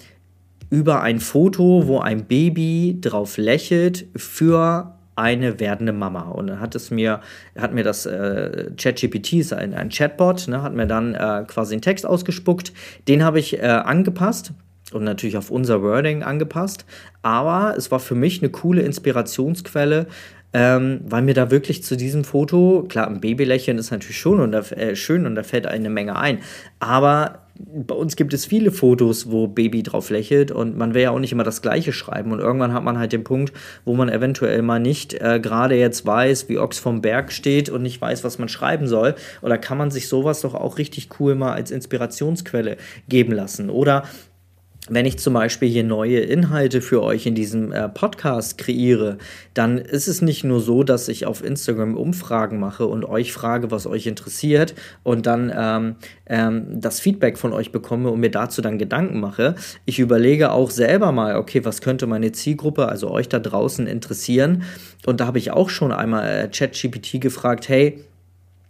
über 0.69 1.01
ein 1.01 1.19
Foto, 1.19 1.87
wo 1.87 1.99
ein 1.99 2.25
Baby 2.25 2.97
drauf 3.01 3.37
lächelt 3.37 4.07
für 4.15 4.95
eine 5.15 5.59
werdende 5.59 5.93
Mama. 5.93 6.21
Und 6.29 6.47
dann 6.47 6.59
hat 6.59 6.75
es 6.75 6.89
mir, 6.89 7.21
hat 7.57 7.73
mir 7.73 7.83
das 7.83 8.05
äh, 8.05 8.71
ChatGPT, 8.77 9.53
ein, 9.53 9.73
ein 9.73 9.89
Chatbot, 9.89 10.47
ne, 10.47 10.63
hat 10.63 10.73
mir 10.73 10.87
dann 10.87 11.13
äh, 11.13 11.43
quasi 11.47 11.75
einen 11.75 11.81
Text 11.81 12.05
ausgespuckt. 12.05 12.73
Den 13.07 13.23
habe 13.23 13.39
ich 13.39 13.59
äh, 13.59 13.65
angepasst 13.65 14.53
und 14.93 15.03
natürlich 15.03 15.37
auf 15.37 15.51
unser 15.51 15.81
Wording 15.81 16.23
angepasst. 16.23 16.85
Aber 17.21 17.75
es 17.77 17.91
war 17.91 17.99
für 17.99 18.15
mich 18.15 18.41
eine 18.41 18.49
coole 18.49 18.81
Inspirationsquelle, 18.81 20.07
ähm, 20.53 21.01
weil 21.05 21.21
mir 21.21 21.33
da 21.33 21.51
wirklich 21.51 21.83
zu 21.83 21.95
diesem 21.95 22.23
Foto, 22.23 22.85
klar, 22.87 23.07
ein 23.07 23.21
Babylächeln 23.21 23.77
ist 23.77 23.91
natürlich 23.91 24.19
schon 24.19 24.39
und 24.39 24.51
da, 24.51 24.59
äh, 24.59 24.95
schön 24.95 25.25
und 25.25 25.35
da 25.35 25.43
fällt 25.43 25.65
eine 25.67 25.89
Menge 25.89 26.17
ein, 26.17 26.39
aber 26.79 27.39
bei 27.63 27.95
uns 27.95 28.15
gibt 28.15 28.33
es 28.33 28.45
viele 28.45 28.71
Fotos, 28.71 29.29
wo 29.29 29.47
Baby 29.47 29.83
drauf 29.83 30.09
lächelt 30.09 30.51
und 30.51 30.77
man 30.77 30.93
will 30.93 31.03
ja 31.03 31.11
auch 31.11 31.19
nicht 31.19 31.31
immer 31.31 31.43
das 31.43 31.61
Gleiche 31.61 31.93
schreiben 31.93 32.31
und 32.31 32.39
irgendwann 32.39 32.73
hat 32.73 32.83
man 32.83 32.97
halt 32.97 33.11
den 33.11 33.23
Punkt, 33.23 33.53
wo 33.85 33.93
man 33.93 34.09
eventuell 34.09 34.61
mal 34.61 34.79
nicht 34.79 35.13
äh, 35.13 35.39
gerade 35.39 35.75
jetzt 35.75 36.05
weiß, 36.05 36.49
wie 36.49 36.57
Ochs 36.57 36.79
vom 36.79 37.01
Berg 37.01 37.31
steht 37.31 37.69
und 37.69 37.83
nicht 37.83 38.01
weiß, 38.01 38.23
was 38.23 38.39
man 38.39 38.49
schreiben 38.49 38.87
soll. 38.87 39.15
Oder 39.41 39.57
kann 39.57 39.77
man 39.77 39.91
sich 39.91 40.07
sowas 40.07 40.41
doch 40.41 40.55
auch 40.55 40.77
richtig 40.77 41.09
cool 41.19 41.35
mal 41.35 41.53
als 41.53 41.71
Inspirationsquelle 41.71 42.77
geben 43.07 43.33
lassen? 43.33 43.69
Oder 43.69 44.03
wenn 44.89 45.05
ich 45.05 45.19
zum 45.19 45.35
Beispiel 45.35 45.69
hier 45.69 45.83
neue 45.83 46.19
Inhalte 46.19 46.81
für 46.81 47.03
euch 47.03 47.27
in 47.27 47.35
diesem 47.35 47.71
äh, 47.71 47.87
Podcast 47.87 48.57
kreiere, 48.57 49.19
dann 49.53 49.77
ist 49.77 50.07
es 50.07 50.23
nicht 50.23 50.43
nur 50.43 50.59
so, 50.59 50.83
dass 50.83 51.07
ich 51.07 51.27
auf 51.27 51.43
Instagram 51.43 51.95
Umfragen 51.95 52.59
mache 52.59 52.87
und 52.87 53.05
euch 53.05 53.31
frage, 53.31 53.69
was 53.69 53.85
euch 53.85 54.07
interessiert 54.07 54.73
und 55.03 55.27
dann 55.27 55.53
ähm, 55.55 55.95
ähm, 56.25 56.81
das 56.81 56.99
Feedback 56.99 57.37
von 57.37 57.53
euch 57.53 57.71
bekomme 57.71 58.09
und 58.09 58.19
mir 58.19 58.31
dazu 58.31 58.63
dann 58.63 58.79
Gedanken 58.79 59.19
mache. 59.19 59.53
Ich 59.85 59.99
überlege 59.99 60.51
auch 60.51 60.71
selber 60.71 61.11
mal, 61.11 61.35
okay, 61.35 61.63
was 61.63 61.81
könnte 61.81 62.07
meine 62.07 62.31
Zielgruppe, 62.31 62.87
also 62.87 63.11
euch 63.11 63.29
da 63.29 63.37
draußen 63.39 63.85
interessieren? 63.85 64.63
Und 65.05 65.19
da 65.19 65.27
habe 65.27 65.37
ich 65.37 65.51
auch 65.51 65.69
schon 65.69 65.91
einmal 65.91 66.45
äh, 66.45 66.47
ChatGPT 66.47 67.21
gefragt, 67.21 67.69
hey, 67.69 68.03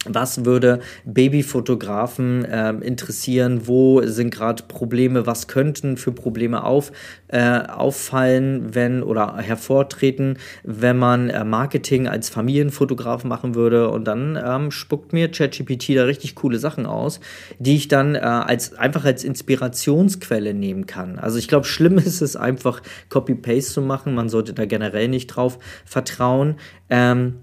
was 0.05 0.45
würde 0.45 0.79
Babyfotografen 1.05 2.43
äh, 2.45 2.71
interessieren? 2.71 3.67
Wo 3.67 4.01
sind 4.03 4.31
gerade 4.31 4.63
Probleme? 4.63 5.27
Was 5.27 5.47
könnten 5.47 5.95
für 5.95 6.11
Probleme 6.11 6.63
auf, 6.63 6.91
äh, 7.27 7.59
auffallen, 7.59 8.73
wenn 8.73 9.03
oder 9.03 9.37
hervortreten, 9.37 10.39
wenn 10.63 10.97
man 10.97 11.29
äh, 11.29 11.43
Marketing 11.43 12.07
als 12.07 12.29
Familienfotograf 12.29 13.23
machen 13.25 13.53
würde? 13.53 13.89
Und 13.91 14.05
dann 14.05 14.39
ähm, 14.43 14.71
spuckt 14.71 15.13
mir 15.13 15.29
ChatGPT 15.29 15.95
da 15.95 16.05
richtig 16.05 16.33
coole 16.33 16.57
Sachen 16.57 16.87
aus, 16.87 17.19
die 17.59 17.75
ich 17.75 17.87
dann 17.87 18.15
äh, 18.15 18.19
als 18.19 18.73
einfach 18.73 19.05
als 19.05 19.23
Inspirationsquelle 19.23 20.55
nehmen 20.55 20.87
kann. 20.87 21.19
Also 21.19 21.37
ich 21.37 21.47
glaube, 21.47 21.67
schlimm 21.67 21.97
ist 21.99 22.21
es 22.21 22.35
einfach 22.35 22.81
Copy-Paste 23.09 23.73
zu 23.73 23.81
machen. 23.81 24.15
Man 24.15 24.29
sollte 24.29 24.53
da 24.53 24.65
generell 24.65 25.09
nicht 25.09 25.27
drauf 25.27 25.59
vertrauen. 25.85 26.55
Ähm, 26.89 27.35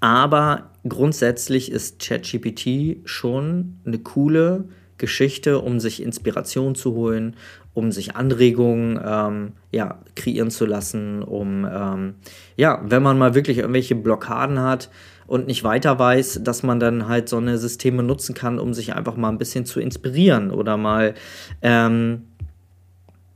aber 0.00 0.70
grundsätzlich 0.88 1.70
ist 1.70 2.00
ChatGPT 2.00 2.98
schon 3.08 3.78
eine 3.84 3.98
coole 3.98 4.68
Geschichte, 4.98 5.60
um 5.60 5.80
sich 5.80 6.02
Inspiration 6.02 6.74
zu 6.74 6.94
holen, 6.94 7.36
um 7.74 7.92
sich 7.92 8.16
Anregungen 8.16 8.98
ähm, 9.04 9.52
ja, 9.70 9.98
kreieren 10.14 10.50
zu 10.50 10.64
lassen, 10.64 11.22
um, 11.22 11.68
ähm, 11.70 12.14
ja, 12.56 12.80
wenn 12.84 13.02
man 13.02 13.18
mal 13.18 13.34
wirklich 13.34 13.58
irgendwelche 13.58 13.94
Blockaden 13.94 14.60
hat 14.60 14.88
und 15.26 15.46
nicht 15.46 15.64
weiter 15.64 15.98
weiß, 15.98 16.40
dass 16.42 16.62
man 16.62 16.80
dann 16.80 17.08
halt 17.08 17.28
so 17.28 17.36
eine 17.36 17.58
Systeme 17.58 18.02
nutzen 18.02 18.34
kann, 18.34 18.58
um 18.58 18.72
sich 18.72 18.94
einfach 18.94 19.16
mal 19.16 19.28
ein 19.28 19.38
bisschen 19.38 19.66
zu 19.66 19.80
inspirieren 19.80 20.50
oder 20.50 20.78
mal, 20.78 21.14
ähm, 21.60 22.22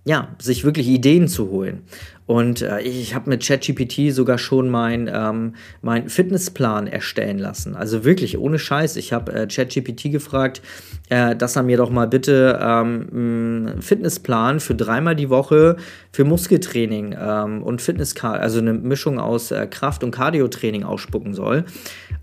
ja, 0.06 0.28
sich 0.38 0.64
wirklich 0.64 0.88
Ideen 0.88 1.28
zu 1.28 1.50
holen. 1.50 1.82
Und 2.30 2.62
äh, 2.62 2.80
ich 2.82 3.16
habe 3.16 3.28
mit 3.28 3.44
ChatGPT 3.44 4.14
sogar 4.14 4.38
schon 4.38 4.68
meinen 4.70 5.10
ähm, 5.12 5.54
mein 5.82 6.08
Fitnessplan 6.08 6.86
erstellen 6.86 7.40
lassen. 7.40 7.74
Also 7.74 8.04
wirklich 8.04 8.38
ohne 8.38 8.60
Scheiß. 8.60 8.94
Ich 8.94 9.12
habe 9.12 9.32
äh, 9.32 9.46
ChatGPT 9.48 10.12
gefragt, 10.12 10.62
äh, 11.08 11.34
dass 11.34 11.56
er 11.56 11.64
mir 11.64 11.76
doch 11.76 11.90
mal 11.90 12.06
bitte 12.06 12.56
ähm, 12.62 13.08
einen 13.12 13.82
Fitnessplan 13.82 14.60
für 14.60 14.76
dreimal 14.76 15.16
die 15.16 15.28
Woche 15.28 15.76
für 16.12 16.22
Muskeltraining 16.22 17.16
ähm, 17.20 17.64
und 17.64 17.82
Fitness, 17.82 18.14
also 18.22 18.60
eine 18.60 18.74
Mischung 18.74 19.18
aus 19.18 19.50
äh, 19.50 19.66
Kraft- 19.66 20.04
und 20.04 20.12
Cardiotraining 20.12 20.84
ausspucken 20.84 21.34
soll. 21.34 21.64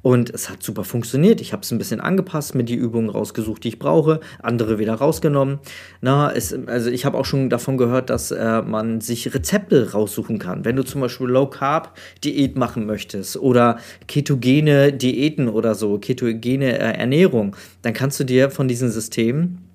Und 0.02 0.30
es 0.30 0.50
hat 0.50 0.64
super 0.64 0.86
funktioniert. 0.86 1.42
Ich 1.42 1.52
habe 1.52 1.64
es 1.64 1.72
ein 1.72 1.78
bisschen 1.78 2.00
angepasst, 2.00 2.56
mir 2.56 2.64
die 2.64 2.76
Übungen 2.76 3.10
rausgesucht, 3.10 3.66
die 3.66 3.70
ich 3.70 3.80
brauche, 3.80 4.22
andere 4.42 4.80
wieder 4.80 4.94
rausgenommen. 4.94 5.60
Na, 6.00 6.32
es, 6.32 6.58
also 6.68 6.90
ich 6.90 7.06
habe 7.06 7.18
auch 7.18 7.26
schon 7.26 7.50
davon 7.50 7.78
gehört, 7.78 8.10
dass 8.10 8.32
äh, 8.32 8.62
man 8.62 9.02
sich 9.02 9.34
Rezepte 9.34 9.94
raussuchen 9.98 10.40
kann. 10.40 10.64
Wenn 10.64 10.76
du 10.76 10.84
zum 10.84 11.02
Beispiel 11.02 11.28
Low 11.28 11.48
Carb 11.48 11.98
Diät 12.24 12.56
machen 12.56 12.86
möchtest 12.86 13.38
oder 13.38 13.80
ketogene 14.08 14.94
Diäten 14.94 15.50
oder 15.50 15.76
so, 15.76 15.98
ketogene 15.98 16.78
äh, 16.78 16.98
Ernährung, 16.98 17.56
dann 17.82 17.94
kannst 17.94 18.20
du 18.20 18.24
dir 18.24 18.50
von 18.50 18.68
diesen 18.68 18.90
Systemen 18.90 19.67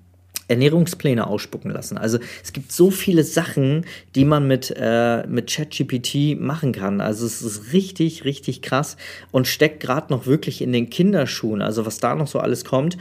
Ernährungspläne 0.53 1.27
ausspucken 1.27 1.71
lassen. 1.71 1.97
Also 1.97 2.19
es 2.43 2.53
gibt 2.53 2.71
so 2.71 2.91
viele 2.91 3.23
Sachen, 3.23 3.85
die 4.15 4.25
man 4.25 4.47
mit, 4.47 4.73
äh, 4.77 5.25
mit 5.27 5.51
ChatGPT 5.51 6.39
machen 6.39 6.71
kann. 6.71 7.01
Also 7.01 7.25
es 7.25 7.41
ist 7.41 7.73
richtig, 7.73 8.23
richtig 8.23 8.61
krass 8.61 8.97
und 9.31 9.47
steckt 9.47 9.79
gerade 9.79 10.13
noch 10.13 10.25
wirklich 10.27 10.61
in 10.61 10.71
den 10.71 10.89
Kinderschuhen. 10.89 11.61
Also 11.61 11.85
was 11.85 11.97
da 11.97 12.15
noch 12.15 12.27
so 12.27 12.39
alles 12.39 12.65
kommt. 12.65 12.97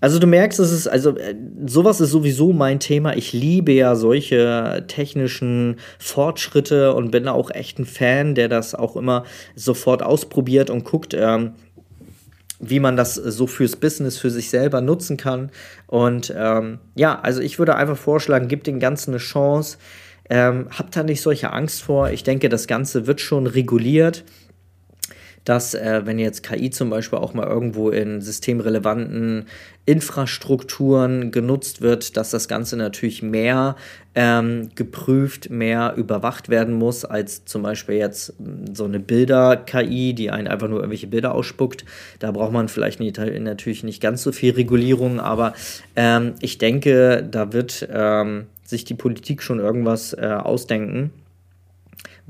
Also 0.00 0.18
du 0.18 0.26
merkst, 0.26 0.60
es 0.60 0.70
ist, 0.70 0.86
also 0.86 1.16
äh, 1.16 1.34
sowas 1.66 2.00
ist 2.00 2.10
sowieso 2.10 2.52
mein 2.52 2.78
Thema. 2.78 3.16
Ich 3.16 3.32
liebe 3.32 3.72
ja 3.72 3.94
solche 3.94 4.84
technischen 4.86 5.76
Fortschritte 5.98 6.94
und 6.94 7.10
bin 7.10 7.28
auch 7.28 7.50
echt 7.50 7.78
ein 7.78 7.86
Fan, 7.86 8.34
der 8.34 8.48
das 8.48 8.74
auch 8.74 8.96
immer 8.96 9.24
sofort 9.54 10.02
ausprobiert 10.02 10.70
und 10.70 10.84
guckt. 10.84 11.14
Ähm, 11.14 11.52
wie 12.62 12.80
man 12.80 12.96
das 12.96 13.16
so 13.16 13.46
fürs 13.46 13.76
Business 13.76 14.16
für 14.16 14.30
sich 14.30 14.48
selber 14.48 14.80
nutzen 14.80 15.16
kann. 15.16 15.50
Und 15.88 16.32
ähm, 16.34 16.78
ja, 16.94 17.20
also 17.20 17.40
ich 17.40 17.58
würde 17.58 17.74
einfach 17.74 17.96
vorschlagen, 17.96 18.48
gib 18.48 18.64
den 18.64 18.80
Ganzen 18.80 19.10
eine 19.10 19.18
Chance. 19.18 19.78
Ähm, 20.30 20.68
habt 20.70 20.96
da 20.96 21.02
nicht 21.02 21.20
solche 21.20 21.52
Angst 21.52 21.82
vor. 21.82 22.10
Ich 22.10 22.22
denke, 22.22 22.48
das 22.48 22.68
Ganze 22.68 23.06
wird 23.06 23.20
schon 23.20 23.46
reguliert 23.46 24.24
dass 25.44 25.74
äh, 25.74 26.02
wenn 26.04 26.18
jetzt 26.18 26.42
KI 26.42 26.70
zum 26.70 26.90
Beispiel 26.90 27.18
auch 27.18 27.34
mal 27.34 27.46
irgendwo 27.46 27.90
in 27.90 28.20
systemrelevanten 28.20 29.46
Infrastrukturen 29.84 31.32
genutzt 31.32 31.82
wird, 31.82 32.16
dass 32.16 32.30
das 32.30 32.46
Ganze 32.46 32.76
natürlich 32.76 33.22
mehr 33.22 33.74
ähm, 34.14 34.68
geprüft, 34.76 35.50
mehr 35.50 35.94
überwacht 35.96 36.48
werden 36.48 36.74
muss, 36.74 37.04
als 37.04 37.44
zum 37.44 37.62
Beispiel 37.62 37.96
jetzt 37.96 38.34
hm, 38.38 38.74
so 38.74 38.84
eine 38.84 39.00
Bilder-KI, 39.00 40.14
die 40.14 40.30
einen 40.30 40.46
einfach 40.46 40.68
nur 40.68 40.78
irgendwelche 40.78 41.08
Bilder 41.08 41.34
ausspuckt. 41.34 41.84
Da 42.20 42.30
braucht 42.30 42.52
man 42.52 42.68
vielleicht 42.68 43.00
nicht, 43.00 43.18
natürlich 43.18 43.82
nicht 43.82 44.00
ganz 44.00 44.22
so 44.22 44.30
viel 44.30 44.52
Regulierung, 44.52 45.18
aber 45.18 45.54
ähm, 45.96 46.34
ich 46.40 46.58
denke, 46.58 47.26
da 47.28 47.52
wird 47.52 47.88
ähm, 47.92 48.46
sich 48.64 48.84
die 48.84 48.94
Politik 48.94 49.42
schon 49.42 49.58
irgendwas 49.58 50.12
äh, 50.12 50.26
ausdenken 50.26 51.10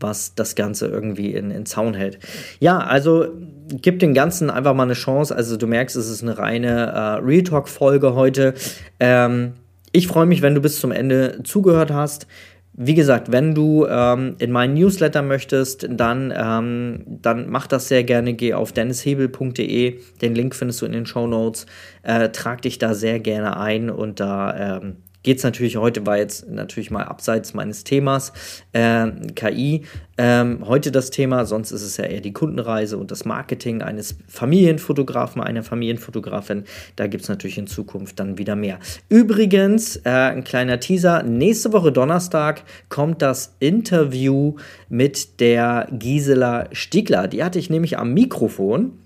was 0.02 0.34
das 0.34 0.54
Ganze 0.54 0.88
irgendwie 0.88 1.32
in, 1.32 1.50
in 1.50 1.66
Zaun 1.66 1.94
hält. 1.94 2.18
Ja, 2.60 2.78
also 2.78 3.28
gib 3.68 3.98
dem 4.00 4.14
Ganzen 4.14 4.50
einfach 4.50 4.74
mal 4.74 4.84
eine 4.84 4.94
Chance. 4.94 5.34
Also 5.34 5.56
du 5.56 5.66
merkst, 5.66 5.96
es 5.96 6.08
ist 6.08 6.22
eine 6.22 6.38
reine 6.38 6.68
äh, 6.68 6.98
Real 7.24 7.42
Talk-Folge 7.42 8.14
heute. 8.14 8.54
Ähm, 9.00 9.54
ich 9.92 10.06
freue 10.08 10.26
mich, 10.26 10.42
wenn 10.42 10.54
du 10.54 10.60
bis 10.60 10.80
zum 10.80 10.92
Ende 10.92 11.40
zugehört 11.44 11.90
hast. 11.90 12.26
Wie 12.74 12.94
gesagt, 12.94 13.30
wenn 13.30 13.54
du 13.54 13.86
ähm, 13.86 14.36
in 14.38 14.50
meinen 14.50 14.72
Newsletter 14.72 15.20
möchtest, 15.20 15.86
dann, 15.90 16.32
ähm, 16.34 17.04
dann 17.06 17.50
mach 17.50 17.66
das 17.66 17.88
sehr 17.88 18.02
gerne. 18.02 18.32
Geh 18.32 18.54
auf 18.54 18.72
dennishebel.de. 18.72 20.00
Den 20.22 20.34
Link 20.34 20.54
findest 20.54 20.80
du 20.80 20.86
in 20.86 20.92
den 20.92 21.04
Show 21.04 21.26
Notes. 21.26 21.66
Äh, 22.02 22.30
trag 22.30 22.62
dich 22.62 22.78
da 22.78 22.94
sehr 22.94 23.20
gerne 23.20 23.58
ein 23.58 23.90
und 23.90 24.20
da 24.20 24.78
ähm, 24.78 24.96
geht 25.22 25.38
es 25.38 25.44
natürlich 25.44 25.76
heute, 25.76 26.06
war 26.06 26.18
jetzt 26.18 26.48
natürlich 26.48 26.90
mal 26.90 27.04
abseits 27.04 27.54
meines 27.54 27.84
Themas, 27.84 28.32
äh, 28.72 29.08
KI. 29.34 29.82
Ähm, 30.18 30.64
heute 30.66 30.92
das 30.92 31.10
Thema, 31.10 31.46
sonst 31.46 31.70
ist 31.72 31.82
es 31.82 31.96
ja 31.96 32.04
eher 32.04 32.20
die 32.20 32.32
Kundenreise 32.32 32.98
und 32.98 33.10
das 33.10 33.24
Marketing 33.24 33.82
eines 33.82 34.16
Familienfotografen, 34.28 35.40
einer 35.42 35.62
Familienfotografin. 35.62 36.64
Da 36.96 37.06
gibt 37.06 37.22
es 37.22 37.28
natürlich 37.28 37.58
in 37.58 37.66
Zukunft 37.66 38.20
dann 38.20 38.38
wieder 38.38 38.54
mehr. 38.54 38.78
Übrigens, 39.08 39.96
äh, 40.04 40.10
ein 40.10 40.44
kleiner 40.44 40.80
Teaser, 40.80 41.22
nächste 41.22 41.72
Woche 41.72 41.92
Donnerstag 41.92 42.62
kommt 42.88 43.22
das 43.22 43.54
Interview 43.58 44.56
mit 44.88 45.40
der 45.40 45.88
Gisela 45.92 46.68
Stiegler. 46.72 47.28
Die 47.28 47.42
hatte 47.42 47.58
ich 47.58 47.70
nämlich 47.70 47.98
am 47.98 48.12
Mikrofon. 48.12 48.98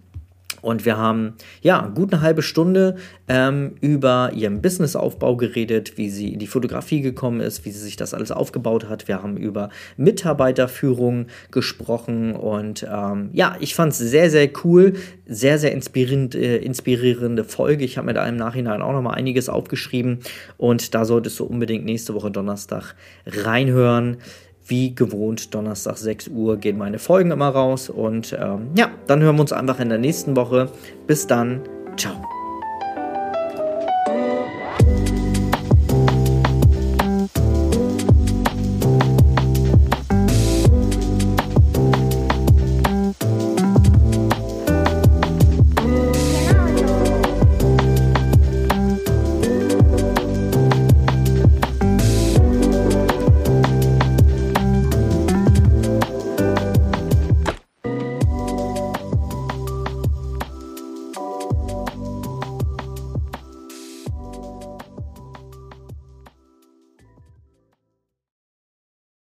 Und 0.67 0.85
wir 0.85 0.97
haben 0.97 1.35
ja 1.63 1.87
gut 1.87 2.13
eine 2.13 2.23
halbe 2.23 2.43
Stunde 2.43 2.97
ähm, 3.29 3.77
über 3.81 4.33
ihren 4.35 4.63
Businessaufbau 4.63 5.37
geredet, 5.37 5.97
wie 5.97 6.11
sie 6.11 6.33
in 6.33 6.41
die 6.41 6.49
Fotografie 6.49 7.03
gekommen 7.03 7.39
ist, 7.39 7.65
wie 7.65 7.71
sie 7.71 7.79
sich 7.79 7.95
das 7.95 8.13
alles 8.13 8.33
aufgebaut 8.33 8.89
hat. 8.89 9.07
Wir 9.07 9.23
haben 9.23 9.37
über 9.37 9.71
Mitarbeiterführung 9.97 11.27
gesprochen 11.53 12.35
und 12.35 12.85
ähm, 12.93 13.31
ja, 13.33 13.55
ich 13.61 13.77
fand 13.77 13.93
es 13.93 13.99
sehr, 13.99 14.29
sehr 14.29 14.49
cool, 14.65 14.95
sehr, 15.29 15.61
sehr 15.61 15.71
inspirierend, 15.71 16.35
äh, 16.35 16.57
inspirierende 16.57 17.45
Folge. 17.45 17.85
Ich 17.85 17.97
habe 17.97 18.09
mir 18.09 18.15
da 18.15 18.27
im 18.27 18.37
Nachhinein 18.37 18.83
auch 18.83 18.93
noch 18.93 19.03
mal 19.03 19.15
einiges 19.15 19.49
aufgeschrieben 19.49 20.19
und 20.57 20.97
da 20.97 21.05
solltest 21.05 21.39
du 21.39 21.45
unbedingt 21.45 21.85
nächste 21.85 22.13
Woche 22.13 22.33
Donnerstag 22.33 22.97
reinhören 23.25 24.17
wie 24.67 24.95
gewohnt, 24.95 25.55
Donnerstag 25.55 25.97
6 25.97 26.29
Uhr 26.29 26.57
gehen 26.57 26.79
meine 26.79 26.99
Folgen 26.99 27.31
immer 27.31 27.49
raus. 27.49 27.89
Und 27.89 28.37
ähm, 28.39 28.71
ja, 28.77 28.91
dann 29.07 29.23
hören 29.23 29.37
wir 29.37 29.43
uns 29.43 29.53
einfach 29.53 29.81
in 29.81 29.89
der 29.89 29.99
nächsten 29.99 30.37
Woche. 30.37 30.71
Bis 31.07 31.27
dann. 31.27 31.63
Ciao. 31.97 32.36